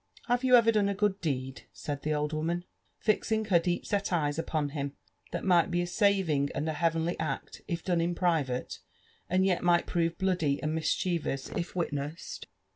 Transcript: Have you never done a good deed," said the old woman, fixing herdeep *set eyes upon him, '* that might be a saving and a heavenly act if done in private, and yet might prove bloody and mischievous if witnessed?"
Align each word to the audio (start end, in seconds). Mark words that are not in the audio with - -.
Have 0.25 0.43
you 0.43 0.53
never 0.53 0.71
done 0.71 0.89
a 0.89 0.95
good 0.95 1.21
deed," 1.21 1.65
said 1.73 2.01
the 2.01 2.11
old 2.15 2.33
woman, 2.33 2.65
fixing 2.97 3.45
herdeep 3.45 3.85
*set 3.85 4.11
eyes 4.11 4.39
upon 4.39 4.69
him, 4.69 4.93
'* 5.13 5.31
that 5.31 5.45
might 5.45 5.69
be 5.69 5.79
a 5.83 5.85
saving 5.85 6.49
and 6.55 6.67
a 6.67 6.73
heavenly 6.73 7.19
act 7.19 7.61
if 7.67 7.83
done 7.83 8.01
in 8.01 8.15
private, 8.15 8.79
and 9.29 9.45
yet 9.45 9.61
might 9.61 9.85
prove 9.85 10.17
bloody 10.17 10.59
and 10.63 10.73
mischievous 10.73 11.49
if 11.49 11.75
witnessed?" 11.75 12.47